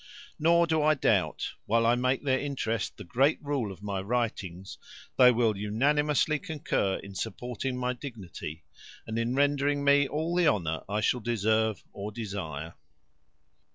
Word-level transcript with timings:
Nor 0.39 0.65
do 0.65 0.81
I 0.81 0.95
doubt, 0.95 1.49
while 1.67 1.85
I 1.85 1.93
make 1.93 2.23
their 2.23 2.39
interest 2.39 2.97
the 2.97 3.03
great 3.03 3.37
rule 3.39 3.71
of 3.71 3.83
my 3.83 4.01
writings, 4.01 4.79
they 5.15 5.29
will 5.31 5.55
unanimously 5.55 6.39
concur 6.39 6.95
in 6.95 7.13
supporting 7.13 7.77
my 7.77 7.93
dignity, 7.93 8.63
and 9.05 9.19
in 9.19 9.35
rendering 9.35 9.83
me 9.83 10.07
all 10.07 10.35
the 10.35 10.47
honour 10.47 10.81
I 10.89 11.01
shall 11.01 11.19
deserve 11.19 11.83
or 11.93 12.11
desire. 12.11 12.73